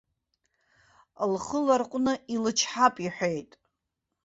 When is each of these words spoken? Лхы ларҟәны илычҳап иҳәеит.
Лхы 1.31 1.59
ларҟәны 1.65 2.13
илычҳап 2.33 2.95
иҳәеит. 3.05 3.51